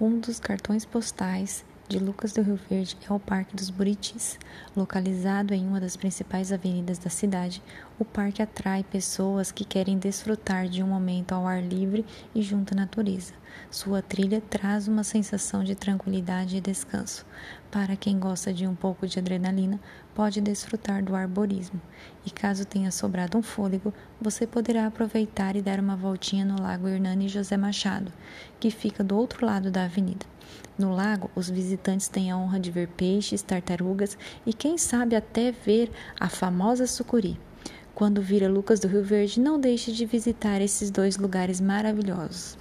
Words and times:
Um 0.00 0.18
dos 0.18 0.38
cartões 0.38 0.84
postais 0.84 1.64
de 1.88 2.00
Lucas 2.00 2.32
do 2.32 2.42
Rio 2.42 2.58
Verde 2.68 2.96
é 3.08 3.12
o 3.12 3.20
Parque 3.20 3.54
dos 3.54 3.70
Buritis. 3.70 4.38
Localizado 4.76 5.54
em 5.54 5.66
uma 5.66 5.80
das 5.80 5.96
principais 5.96 6.50
avenidas 6.50 6.98
da 6.98 7.08
cidade, 7.08 7.62
o 7.98 8.04
parque 8.04 8.42
atrai 8.42 8.82
pessoas 8.82 9.52
que 9.52 9.64
querem 9.64 9.96
desfrutar 9.96 10.68
de 10.68 10.82
um 10.82 10.88
momento 10.88 11.32
ao 11.32 11.46
ar 11.46 11.62
livre 11.62 12.04
e 12.34 12.42
junto 12.42 12.74
à 12.74 12.76
natureza. 12.76 13.34
Sua 13.70 14.02
trilha 14.02 14.40
traz 14.40 14.88
uma 14.88 15.04
sensação 15.04 15.62
de 15.62 15.74
tranquilidade 15.76 16.56
e 16.56 16.60
descanso. 16.60 17.24
Para 17.70 17.94
quem 17.94 18.18
gosta 18.18 18.52
de 18.52 18.66
um 18.66 18.74
pouco 18.74 19.06
de 19.06 19.18
adrenalina, 19.18 19.78
pode 20.14 20.40
desfrutar 20.40 21.04
do 21.04 21.14
arborismo. 21.14 21.80
E 22.24 22.30
caso 22.30 22.64
tenha 22.64 22.90
sobrado 22.90 23.38
um 23.38 23.42
fôlego, 23.42 23.94
você 24.20 24.46
poderá 24.46 24.86
aproveitar 24.86 25.54
e 25.54 25.62
dar 25.62 25.78
uma 25.78 25.96
voltinha 25.96 26.44
no 26.44 26.60
Lago 26.60 26.88
Hernani 26.88 27.28
José 27.28 27.56
Machado, 27.56 28.12
que 28.58 28.70
fica 28.70 29.04
do 29.04 29.16
outro 29.16 29.46
lado 29.46 29.70
da 29.70 29.84
avenida. 29.84 30.35
No 30.78 30.94
lago, 30.94 31.30
os 31.34 31.48
visitantes 31.48 32.08
têm 32.08 32.30
a 32.30 32.36
honra 32.36 32.60
de 32.60 32.70
ver 32.70 32.88
peixes, 32.88 33.42
tartarugas 33.42 34.16
e, 34.44 34.52
quem 34.52 34.76
sabe, 34.76 35.16
até 35.16 35.50
ver 35.50 35.90
a 36.20 36.28
famosa 36.28 36.86
sucuri. 36.86 37.38
Quando 37.94 38.20
vira 38.20 38.48
Lucas 38.48 38.78
do 38.78 38.88
Rio 38.88 39.02
Verde, 39.02 39.40
não 39.40 39.58
deixe 39.58 39.90
de 39.90 40.04
visitar 40.04 40.60
esses 40.60 40.90
dois 40.90 41.16
lugares 41.16 41.60
maravilhosos. 41.60 42.58